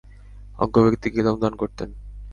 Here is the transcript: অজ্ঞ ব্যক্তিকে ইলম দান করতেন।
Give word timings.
অজ্ঞ 0.59 0.75
ব্যক্তিকে 0.85 1.17
ইলম 1.21 1.35
দান 1.41 1.53
করতেন। 1.61 1.89